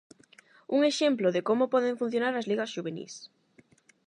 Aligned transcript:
Un 0.75 0.81
exemplo 0.91 1.27
de 1.35 1.41
como 1.47 1.71
poden 1.73 1.99
funcionar 2.01 2.33
as 2.35 2.47
ligas 2.51 2.71
xuvenís. 2.75 3.13